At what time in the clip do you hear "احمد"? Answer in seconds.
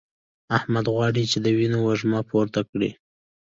0.57-0.85